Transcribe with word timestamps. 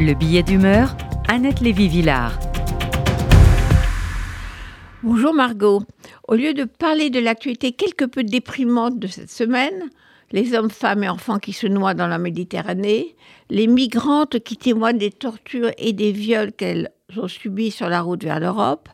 Le 0.00 0.14
billet 0.14 0.42
d'humeur, 0.42 0.96
Annette 1.28 1.60
Lévy-Villard. 1.60 2.40
Bonjour 5.02 5.34
Margot. 5.34 5.82
Au 6.26 6.36
lieu 6.36 6.54
de 6.54 6.64
parler 6.64 7.10
de 7.10 7.20
l'actualité 7.20 7.72
quelque 7.72 8.06
peu 8.06 8.24
déprimante 8.24 8.98
de 8.98 9.06
cette 9.06 9.30
semaine, 9.30 9.90
les 10.32 10.54
hommes, 10.54 10.70
femmes 10.70 11.04
et 11.04 11.08
enfants 11.10 11.38
qui 11.38 11.52
se 11.52 11.66
noient 11.66 11.92
dans 11.92 12.06
la 12.06 12.16
Méditerranée, 12.16 13.14
les 13.50 13.66
migrantes 13.66 14.38
qui 14.40 14.56
témoignent 14.56 14.96
des 14.96 15.10
tortures 15.10 15.70
et 15.76 15.92
des 15.92 16.12
viols 16.12 16.52
qu'elles 16.52 16.88
ont 17.18 17.28
subis 17.28 17.70
sur 17.70 17.90
la 17.90 18.00
route 18.00 18.24
vers 18.24 18.40
l'Europe, 18.40 18.88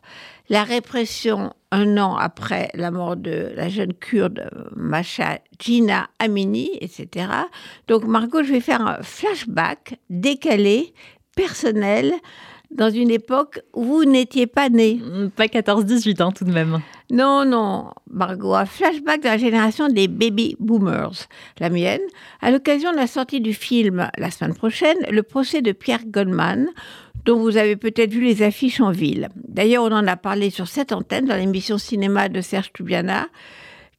la 0.49 0.63
répression 0.63 1.53
un 1.71 1.97
an 1.97 2.15
après 2.15 2.69
la 2.73 2.91
mort 2.91 3.17
de 3.17 3.51
la 3.55 3.69
jeune 3.69 3.93
kurde 3.93 4.49
Macha 4.75 5.39
Gina 5.59 6.09
Amini, 6.19 6.71
etc. 6.79 7.27
Donc 7.87 8.05
Margot, 8.05 8.43
je 8.43 8.53
vais 8.53 8.61
faire 8.61 8.81
un 8.81 9.01
flashback 9.01 9.99
décalé, 10.09 10.93
personnel, 11.35 12.13
dans 12.71 12.89
une 12.89 13.11
époque 13.11 13.61
où 13.73 13.83
vous 13.83 14.05
n'étiez 14.05 14.47
pas 14.47 14.69
née. 14.69 14.99
Pas 15.35 15.45
14-18 15.45 16.21
ans 16.21 16.31
tout 16.31 16.43
de 16.43 16.51
même. 16.51 16.81
Non, 17.09 17.45
non, 17.45 17.91
Margot, 18.09 18.53
un 18.53 18.65
flashback 18.65 19.21
de 19.21 19.27
la 19.27 19.37
génération 19.37 19.87
des 19.87 20.09
baby 20.09 20.57
boomers, 20.59 21.27
la 21.59 21.69
mienne, 21.69 22.01
à 22.41 22.51
l'occasion 22.51 22.91
de 22.91 22.97
la 22.97 23.07
sortie 23.07 23.39
du 23.39 23.53
film 23.53 24.09
la 24.17 24.31
semaine 24.31 24.53
prochaine, 24.53 24.97
Le 25.09 25.23
procès 25.23 25.61
de 25.61 25.71
Pierre 25.71 26.05
Goldman, 26.05 26.67
dont 27.27 27.37
vous 27.37 27.57
avez 27.57 27.75
peut-être 27.75 28.13
vu 28.13 28.21
les 28.21 28.41
affiches 28.41 28.79
en 28.79 28.91
ville. 28.91 29.27
D'ailleurs, 29.35 29.83
on 29.83 29.91
en 29.91 30.07
a 30.07 30.15
parlé 30.15 30.49
sur 30.49 30.69
cette 30.69 30.93
antenne 30.93 31.25
dans 31.25 31.35
l'émission 31.35 31.77
cinéma 31.77 32.29
de 32.29 32.39
Serge 32.39 32.71
Tubiana, 32.71 33.27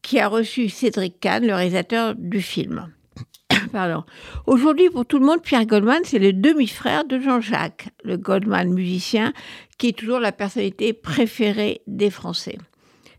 qui 0.00 0.19
a 0.19 0.28
reçu 0.28 0.70
Cédric 0.70 1.20
Kahn, 1.20 1.46
le 1.46 1.55
réalisateur 1.55 2.14
du 2.16 2.41
film. 2.41 2.91
Pardon. 3.72 4.05
Aujourd'hui, 4.46 4.88
pour 4.88 5.05
tout 5.05 5.19
le 5.19 5.27
monde, 5.27 5.42
Pierre 5.42 5.66
Goldman, 5.66 6.00
c'est 6.05 6.19
le 6.19 6.33
demi-frère 6.33 7.05
de 7.05 7.19
Jean-Jacques, 7.19 7.91
le 8.02 8.16
Goldman 8.16 8.72
musicien, 8.72 9.34
qui 9.77 9.88
est 9.88 9.98
toujours 9.98 10.20
la 10.20 10.33
personnalité 10.33 10.94
préférée 10.94 11.83
des 11.86 12.08
Français. 12.08 12.56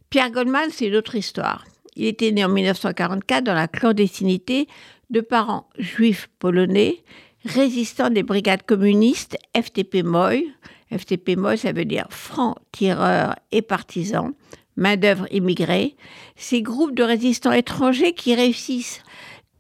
Pierre 0.10 0.32
Goldman, 0.32 0.72
c'est 0.72 0.88
une 0.88 0.96
autre 0.96 1.14
histoire. 1.14 1.66
Il 1.96 2.08
était 2.08 2.32
né 2.32 2.44
en 2.44 2.50
1944 2.50 3.44
dans 3.44 3.54
la 3.54 3.68
clandestinité 3.68 4.68
de 5.12 5.22
parents 5.22 5.70
juifs 5.78 6.32
polonais, 6.40 7.04
résistants 7.46 8.10
des 8.10 8.24
brigades 8.24 8.64
communistes 8.64 9.38
FTP 9.56 10.04
Moy. 10.04 10.48
FTP 10.92 11.38
Moy, 11.38 11.58
ça 11.58 11.72
veut 11.72 11.86
dire 11.86 12.08
francs-tireurs 12.10 13.36
et 13.52 13.62
partisans, 13.62 14.34
main-d'œuvre 14.76 15.28
immigrée. 15.32 15.96
Ces 16.36 16.62
groupes 16.62 16.96
de 16.96 17.04
résistants 17.04 17.52
étrangers 17.52 18.14
qui 18.14 18.36
réussissent 18.36 19.04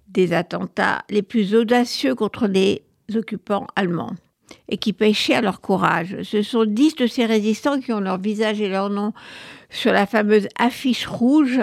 des 0.08 0.33
attentats 0.33 1.03
les 1.09 1.21
plus 1.21 1.55
audacieux 1.55 2.16
contre 2.16 2.47
les 2.47 2.83
occupants 3.16 3.67
allemands 3.75 4.16
et 4.67 4.77
qui 4.77 4.93
pêchaient 4.93 5.36
à 5.36 5.41
leur 5.41 5.61
courage. 5.61 6.23
Ce 6.23 6.41
sont 6.41 6.66
dix 6.66 6.95
de 6.95 7.08
ces 7.08 7.25
résistants 7.25 7.80
qui 7.80 7.93
ont 7.93 7.99
leur 7.99 8.19
visage 8.19 8.59
et 8.61 8.69
leur 8.69 8.89
nom 8.89 9.14
sur 9.69 9.93
la 9.93 10.08
fameuse 10.08 10.47
affiche 10.58 11.05
rouge 11.05 11.61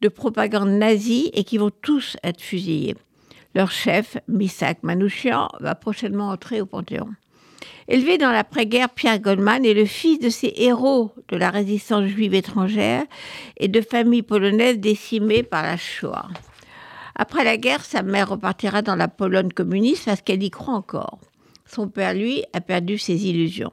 de 0.00 0.08
propagande 0.08 0.70
nazie 0.70 1.30
et 1.34 1.42
qui 1.42 1.58
vont 1.58 1.72
tous 1.82 2.16
être 2.22 2.40
fusillés. 2.40 2.94
Leur 3.54 3.70
chef, 3.70 4.16
Misak 4.28 4.82
Manouchian, 4.82 5.48
va 5.60 5.74
prochainement 5.74 6.28
entrer 6.28 6.60
au 6.60 6.66
Panthéon. 6.66 7.08
Élevé 7.88 8.18
dans 8.18 8.30
l'après-guerre, 8.30 8.90
Pierre 8.90 9.18
Goldman 9.18 9.64
est 9.64 9.74
le 9.74 9.86
fils 9.86 10.18
de 10.18 10.28
ces 10.28 10.52
héros 10.56 11.12
de 11.28 11.36
la 11.36 11.50
résistance 11.50 12.06
juive 12.06 12.34
étrangère 12.34 13.04
et 13.56 13.68
de 13.68 13.80
familles 13.80 14.22
polonaises 14.22 14.78
décimées 14.78 15.42
par 15.42 15.62
la 15.62 15.78
Shoah. 15.78 16.28
Après 17.14 17.44
la 17.44 17.56
guerre, 17.56 17.84
sa 17.84 18.02
mère 18.02 18.28
repartira 18.28 18.82
dans 18.82 18.94
la 18.94 19.08
Pologne 19.08 19.50
communiste 19.50 20.04
parce 20.04 20.20
qu'elle 20.20 20.42
y 20.42 20.50
croit 20.50 20.74
encore. 20.74 21.18
Son 21.66 21.88
père, 21.88 22.14
lui, 22.14 22.44
a 22.52 22.60
perdu 22.60 22.98
ses 22.98 23.26
illusions. 23.26 23.72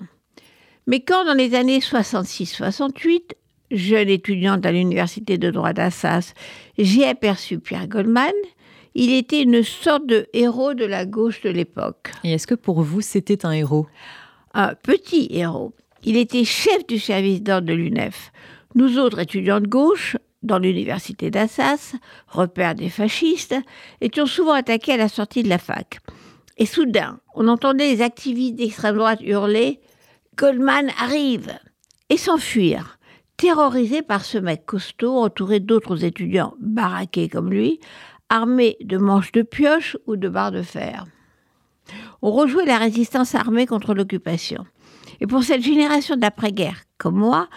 Mais 0.87 1.01
quand, 1.01 1.25
dans 1.25 1.33
les 1.33 1.53
années 1.53 1.79
66-68, 1.79 3.33
jeune 3.71 4.09
étudiante 4.09 4.65
à 4.65 4.71
l'université 4.71 5.37
de 5.37 5.51
droit 5.51 5.73
d'Assas, 5.73 6.33
j'ai 6.77 7.05
aperçu 7.05 7.59
Pierre 7.59 7.87
Goldman, 7.87 8.33
il 8.95 9.13
était 9.13 9.43
une 9.43 9.61
sorte 9.61 10.07
de 10.07 10.27
héros 10.33 10.73
de 10.73 10.85
la 10.85 11.05
gauche 11.05 11.41
de 11.41 11.49
l'époque. 11.49 12.11
Et 12.23 12.33
est-ce 12.33 12.47
que 12.47 12.55
pour 12.55 12.81
vous, 12.81 13.01
c'était 13.01 13.45
un 13.45 13.51
héros? 13.51 13.87
Un 14.53 14.73
petit 14.73 15.27
héros. 15.31 15.73
Il 16.03 16.15
était 16.15 16.45
chef 16.45 16.87
du 16.87 16.97
service 16.97 17.43
d'ordre 17.43 17.67
de 17.67 17.73
l'UNEF. 17.73 18.31
Nous 18.73 18.97
autres 18.97 19.19
étudiants 19.19 19.59
de 19.59 19.67
gauche, 19.67 20.17
dans 20.43 20.59
l'université 20.59 21.29
d'Assas, 21.29 21.95
repère 22.27 22.75
des 22.75 22.89
fascistes, 22.89 23.55
étions 24.01 24.25
souvent 24.25 24.53
attaqués 24.53 24.93
à 24.93 24.97
la 24.97 25.09
sortie 25.09 25.43
de 25.43 25.49
la 25.49 25.57
fac. 25.57 25.99
Et 26.57 26.65
soudain, 26.65 27.19
on 27.35 27.47
entendait 27.49 27.91
les 27.91 28.01
activistes 28.01 28.55
d'extrême 28.55 28.95
droite 28.95 29.19
hurler 29.21 29.81
Goldman 30.37 30.89
arrive 30.99 31.53
et 32.09 32.17
s'enfuir, 32.17 32.99
terrorisés 33.37 34.01
par 34.01 34.25
ce 34.25 34.37
mec 34.37 34.65
costaud 34.65 35.17
entouré 35.17 35.59
d'autres 35.59 36.03
étudiants 36.03 36.55
baraqués 36.59 37.29
comme 37.29 37.49
lui, 37.49 37.79
armés 38.29 38.77
de 38.81 38.97
manches 38.97 39.31
de 39.31 39.41
pioche 39.41 39.97
ou 40.07 40.15
de 40.15 40.29
barres 40.29 40.51
de 40.51 40.61
fer. 40.61 41.05
On 42.21 42.31
rejouait 42.31 42.65
la 42.65 42.77
résistance 42.77 43.35
armée 43.35 43.67
contre 43.67 43.93
l'occupation. 43.93 44.65
Et 45.19 45.27
pour 45.27 45.43
cette 45.43 45.61
génération 45.61 46.15
d'après-guerre, 46.15 46.83
comme 46.97 47.17
moi, 47.17 47.47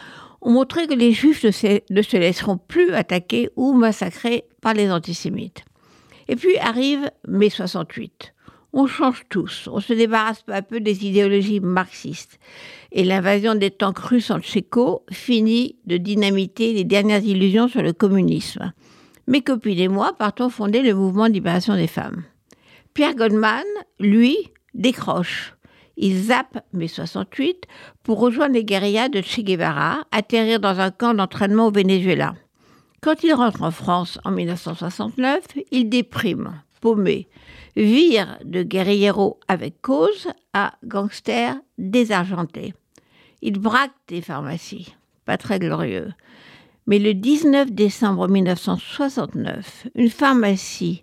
on 0.41 0.53
montrait 0.53 0.87
que 0.87 0.95
les 0.95 1.13
juifs 1.13 1.45
ne 1.45 1.51
se, 1.51 2.17
laisseront 2.17 2.59
plus 2.59 2.93
attaquer 2.93 3.51
ou 3.57 3.73
massacrer 3.73 4.45
par 4.61 4.75
les 4.75 4.91
antisémites. 4.91 5.65
Et 6.29 6.37
puis 6.37 6.57
arrive 6.59 7.11
mai 7.27 7.51
68. 7.51 8.35
On 8.75 8.87
change 8.87 9.25
tous, 9.31 9.67
on 9.73 9.81
se 9.81 9.95
débarrasse 9.95 10.43
peu 10.43 10.53
à 10.53 10.61
peu 10.61 10.81
des 10.81 11.07
idéologies 11.07 11.61
marxistes. 11.61 12.39
Et 12.93 13.03
l'invasion 13.03 13.55
des 13.55 13.71
tanks 13.71 13.99
russes 13.99 14.31
en 14.31 14.41
Tchéco 14.41 15.05
finit 15.11 15.77
de 15.87 15.97
dynamiter 15.97 16.75
les 16.75 16.85
dernières 16.85 17.25
illusions 17.25 17.69
sur 17.69 17.83
le 17.83 17.95
communisme. 17.95 18.73
Mes 19.29 19.43
copines 19.43 19.79
et 19.79 19.89
moi 19.89 20.15
partons 20.19 20.49
fonder 20.49 20.81
le 20.81 20.95
mouvement 20.95 21.29
de 21.29 21.35
libération 21.35 21.75
des 21.75 21.87
femmes. 21.87 22.25
Pierre 22.95 23.15
Goldman, 23.15 23.67
lui, 24.01 24.39
décroche. 24.73 25.55
Il 25.99 26.17
zappe 26.17 26.65
mai 26.73 26.89
68 26.89 27.67
pour 28.03 28.21
rejoindre 28.21 28.55
les 28.55 28.65
guérillas 28.65 29.11
de 29.11 29.21
Che 29.21 29.43
Guevara, 29.43 30.07
atterrir 30.13 30.61
dans 30.61 30.81
un 30.81 30.91
camp 30.91 31.13
d'entraînement 31.13 31.67
au 31.67 31.71
Venezuela. 31.71 32.37
Quand 33.03 33.23
il 33.23 33.35
rentre 33.35 33.65
en 33.65 33.71
France 33.71 34.19
en 34.25 34.31
1969, 34.31 35.45
il 35.73 35.91
déprime, 35.91 36.63
paumé, 36.81 37.29
vire 37.77 38.39
de 38.47 38.63
guerriero 38.63 39.41
avec 39.47 39.83
cause 39.83 40.29
à 40.55 40.73
gangster 40.87 41.55
désargenté. 41.77 42.73
Il 43.43 43.59
braque 43.59 43.93
des 44.09 44.23
pharmacies, 44.23 44.97
pas 45.27 45.37
très 45.37 45.59
glorieux. 45.59 46.15
Mais 46.89 46.99
le 46.99 47.13
19 47.13 47.71
décembre 47.71 48.29
1969, 48.29 49.89
une 49.95 50.09
pharmacie, 50.09 51.03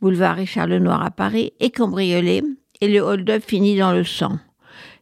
boulevard 0.00 0.36
Richard 0.36 0.66
Lenoir 0.66 1.04
à 1.04 1.10
Paris, 1.10 1.52
est 1.60 1.76
cambriolée 1.76 2.42
et 2.80 2.88
le 2.88 3.00
hold-up 3.00 3.44
finit 3.46 3.76
dans 3.76 3.92
le 3.92 4.02
sang. 4.02 4.38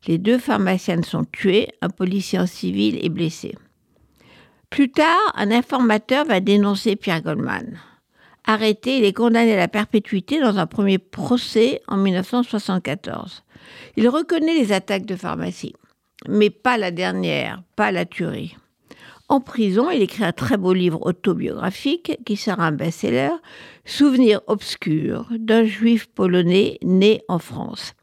Les 0.08 0.18
deux 0.18 0.38
pharmaciennes 0.38 1.04
sont 1.04 1.22
tuées, 1.22 1.68
un 1.82 1.88
policier 1.88 2.40
en 2.40 2.48
civil 2.48 2.98
est 3.00 3.10
blessé. 3.10 3.54
Plus 4.70 4.90
tard, 4.90 5.20
un 5.36 5.52
informateur 5.52 6.24
va 6.24 6.40
dénoncer 6.40 6.96
Pierre 6.96 7.22
Goldman. 7.22 7.78
Arrêté, 8.44 8.98
il 8.98 9.04
est 9.04 9.12
condamné 9.12 9.52
à 9.52 9.56
la 9.56 9.68
perpétuité 9.68 10.40
dans 10.40 10.58
un 10.58 10.66
premier 10.66 10.98
procès 10.98 11.80
en 11.86 11.96
1974. 11.96 13.44
Il 13.96 14.08
reconnaît 14.08 14.58
les 14.58 14.72
attaques 14.72 15.06
de 15.06 15.14
pharmacie, 15.14 15.76
mais 16.28 16.50
pas 16.50 16.76
la 16.76 16.90
dernière, 16.90 17.62
pas 17.76 17.92
la 17.92 18.04
tuerie. 18.04 18.56
En 19.28 19.40
prison, 19.40 19.90
il 19.90 20.02
écrit 20.02 20.24
un 20.24 20.32
très 20.32 20.58
beau 20.58 20.74
livre 20.74 21.04
autobiographique 21.06 22.18
qui 22.26 22.36
sera 22.36 22.66
un 22.66 22.72
best-seller, 22.72 23.30
Souvenirs 23.86 24.40
obscurs 24.46 25.26
d'un 25.30 25.64
juif 25.64 26.06
polonais 26.06 26.78
né 26.82 27.22
en 27.28 27.38
France. 27.38 27.94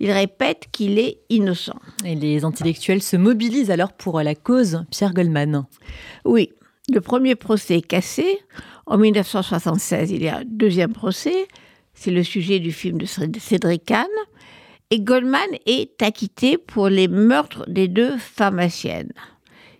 Il 0.00 0.10
répète 0.10 0.68
qu'il 0.70 0.98
est 0.98 1.20
innocent. 1.28 1.78
Et 2.04 2.14
les 2.14 2.44
intellectuels 2.44 3.02
se 3.02 3.16
mobilisent 3.16 3.70
alors 3.70 3.92
pour 3.92 4.20
la 4.22 4.34
cause 4.34 4.84
Pierre 4.90 5.12
Goldman. 5.12 5.64
Oui, 6.24 6.50
le 6.92 7.00
premier 7.00 7.34
procès 7.34 7.78
est 7.78 7.86
cassé. 7.86 8.38
En 8.86 8.96
1976, 8.96 10.10
il 10.10 10.22
y 10.22 10.28
a 10.28 10.38
un 10.38 10.44
deuxième 10.46 10.92
procès. 10.92 11.48
C'est 11.94 12.10
le 12.10 12.22
sujet 12.22 12.60
du 12.60 12.72
film 12.72 12.98
de 12.98 13.06
Cédric 13.06 13.84
Kahn. 13.84 14.06
Et 14.90 15.00
Goldman 15.00 15.50
est 15.66 16.00
acquitté 16.02 16.56
pour 16.56 16.88
les 16.88 17.08
meurtres 17.08 17.68
des 17.68 17.88
deux 17.88 18.16
pharmaciennes. 18.16 19.12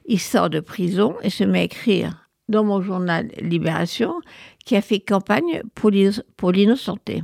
Il 0.08 0.18
sort 0.18 0.48
de 0.48 0.60
prison 0.60 1.14
et 1.22 1.30
se 1.30 1.44
met 1.44 1.60
à 1.60 1.64
écrire 1.64 2.28
dans 2.48 2.64
mon 2.64 2.80
journal 2.80 3.30
Libération, 3.40 4.14
qui 4.64 4.74
a 4.74 4.80
fait 4.80 5.00
campagne 5.00 5.62
pour 5.74 5.90
l'innocenté. 5.90 7.22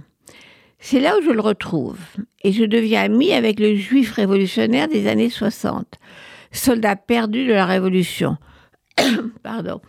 C'est 0.79 1.01
là 1.01 1.17
où 1.17 1.23
je 1.23 1.31
le 1.31 1.41
retrouve, 1.41 1.99
et 2.43 2.53
je 2.53 2.65
deviens 2.65 3.05
ami 3.05 3.33
avec 3.33 3.59
le 3.59 3.75
juif 3.75 4.13
révolutionnaire 4.13 4.87
des 4.87 5.07
années 5.07 5.31
60, 5.31 5.95
soldat 6.53 6.95
perdu 6.95 7.47
de 7.47 7.55
la 7.55 7.65
Révolution, 7.65 8.37
pardon, 9.43 9.81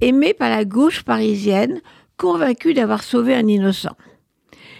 aimé 0.00 0.32
par 0.32 0.48
la 0.48 0.64
gauche 0.64 1.02
parisienne, 1.02 1.82
convaincu 2.16 2.72
d'avoir 2.72 3.02
sauvé 3.02 3.34
un 3.34 3.46
innocent. 3.46 3.94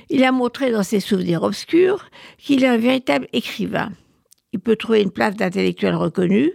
Il 0.08 0.24
a 0.24 0.32
montré 0.32 0.70
dans 0.70 0.82
ses 0.82 1.00
souvenirs 1.00 1.42
obscurs 1.42 2.08
qu'il 2.38 2.64
est 2.64 2.68
un 2.68 2.78
véritable 2.78 3.28
écrivain. 3.34 3.90
Il 4.52 4.60
peut 4.60 4.76
trouver 4.76 5.02
une 5.02 5.10
place 5.10 5.36
d'intellectuel 5.36 5.94
reconnu. 5.94 6.50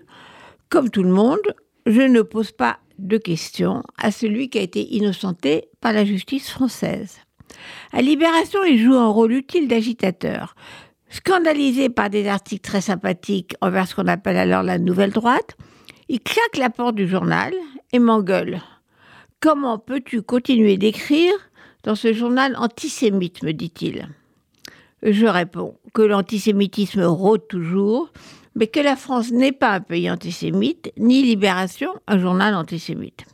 Comme 0.74 0.90
tout 0.90 1.04
le 1.04 1.12
monde, 1.12 1.54
je 1.86 2.02
ne 2.02 2.24
pose 2.24 2.52
pas 2.52 2.80
de 2.98 3.20
questions 3.20 3.84
à 3.96 4.10
celui 4.10 4.50
qui 4.50 4.58
a 4.58 4.64
été 4.64 4.96
innocenté 4.96 5.66
par 5.82 5.94
la 5.94 6.04
justice 6.04 6.50
française. 6.50 7.20
À 7.92 8.02
Libération, 8.02 8.64
il 8.64 8.84
joue 8.84 8.96
un 8.96 9.10
rôle 9.10 9.34
utile 9.34 9.68
d'agitateur. 9.68 10.56
Scandalisé 11.10 11.90
par 11.90 12.10
des 12.10 12.28
articles 12.28 12.68
très 12.68 12.82
sympathiques 12.82 13.54
envers 13.62 13.88
ce 13.88 13.94
qu'on 13.94 14.08
appelle 14.08 14.36
alors 14.36 14.64
la 14.64 14.80
nouvelle 14.80 15.12
droite, 15.12 15.56
il 16.10 16.20
claque 16.20 16.58
la 16.58 16.72
porte 16.72 16.96
du 16.96 17.08
journal 17.08 17.54
et 17.92 18.00
m'engueule. 18.00 18.60
Comment 19.42 19.78
peux-tu 19.78 20.24
continuer 20.24 20.78
d'écrire 20.78 21.36
dans 21.84 21.94
ce 21.94 22.14
journal 22.14 22.56
antisémite, 22.58 23.44
me 23.44 23.52
dit-il. 23.52 24.08
Je 25.04 25.28
réponds 25.28 25.78
que 25.94 26.02
l'antisémitisme 26.02 27.04
rôde 27.04 27.48
toujours, 27.48 28.12
mais 28.56 28.68
que 28.68 28.80
la 28.80 28.96
France 28.96 29.32
n'est 29.32 29.52
pas 29.52 29.72
un 29.74 29.82
pays 29.82 30.10
antisémite, 30.10 30.92
ni 30.98 31.24
Libération 31.24 31.90
un 32.08 32.20
journal 32.20 32.56
antisémite. 32.56 33.26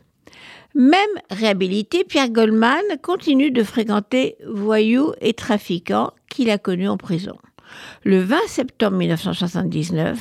Même 0.74 1.10
réhabilité, 1.30 2.04
Pierre 2.04 2.30
Goldman 2.30 2.82
continue 3.02 3.50
de 3.50 3.64
fréquenter 3.64 4.36
voyous 4.48 5.12
et 5.20 5.34
trafiquants 5.34 6.12
qu'il 6.30 6.48
a 6.50 6.58
connus 6.58 6.88
en 6.88 6.96
prison. 6.96 7.36
Le 8.04 8.20
20 8.20 8.36
septembre 8.46 8.96
1979, 8.96 10.18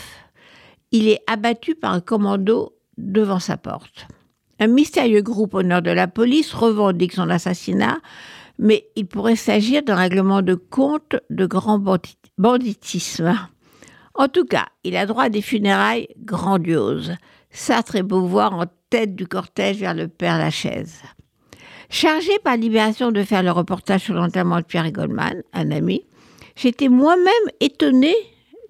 il 0.92 1.07
est 1.07 1.22
abattu 1.28 1.75
par 1.75 1.94
un 1.94 2.02
commando 2.02 2.74
devant 2.98 3.40
sa 3.40 3.57
porte. 3.57 4.07
Un 4.60 4.68
mystérieux 4.68 5.22
groupe 5.22 5.54
au 5.54 5.63
nord 5.63 5.81
de 5.81 5.92
la 5.92 6.07
police 6.07 6.54
revendique 6.54 7.13
son 7.13 7.30
assassinat, 7.30 8.00
mais 8.57 8.90
il 8.95 9.06
pourrait 9.07 9.36
s'agir 9.36 9.84
d'un 9.84 9.95
règlement 9.95 10.42
de 10.42 10.56
compte 10.56 11.16
de 11.30 11.45
grand 11.45 11.80
banditisme. 12.38 13.38
En 14.19 14.27
tout 14.27 14.44
cas, 14.44 14.66
il 14.83 14.98
a 14.98 15.06
droit 15.06 15.24
à 15.24 15.30
des 15.30 15.42
funérailles 15.42 16.10
grandioses. 16.18 17.16
Sartre 17.51 17.95
et 17.95 18.04
Beauvoir 18.04 18.54
en 18.54 18.66
tête 18.89 19.16
du 19.16 19.25
cortège 19.25 19.77
vers 19.77 19.94
le 19.94 20.10
Père 20.10 20.38
Lachaise. 20.38 21.01
Chargé 21.89 22.33
par 22.44 22.57
Libération 22.57 23.13
de 23.13 23.24
faire 23.24 23.44
le 23.44 23.51
reportage 23.51 24.01
sur 24.01 24.16
l'enterrement 24.16 24.57
de 24.57 24.66
Pierre 24.66 24.92
Goldman, 24.92 25.42
un 25.54 25.71
ami, 25.71 26.06
j'étais 26.57 26.89
moi-même 26.89 27.31
étonné 27.62 28.13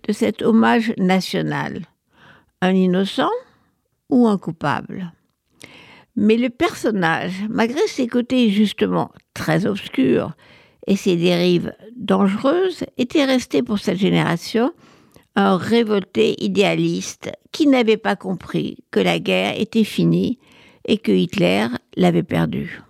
de 0.08 0.14
cet 0.14 0.44
hommage 0.44 0.94
national. 1.00 1.82
Un 2.62 2.76
innocent 2.76 3.32
ou 4.12 4.28
un 4.28 4.38
coupable? 4.38 5.12
Mais 6.16 6.38
le 6.38 6.52
personnage, 6.52 7.34
malgré 7.50 7.82
ses 7.88 8.06
côtés 8.06 8.52
justement 8.52 9.10
très 9.34 9.66
obscurs 9.66 10.34
et 10.86 10.96
ses 10.96 11.16
dérives 11.16 11.74
dangereuses, 11.96 12.84
était 13.00 13.26
resté 13.26 13.64
pour 13.64 13.80
cette 13.80 13.98
génération 13.98 14.74
un 15.36 15.58
révolté 15.58 16.36
idéaliste 16.44 17.32
qui 17.52 17.68
n'avait 17.68 17.98
pas 17.98 18.16
compris 18.16 18.78
que 18.92 19.00
la 19.00 19.20
guerre 19.20 19.60
était 19.60 19.84
finie 19.84 20.40
et 20.86 20.98
que 20.98 21.12
Hitler 21.12 21.68
l'avait 21.96 22.24
perdue. 22.24 22.82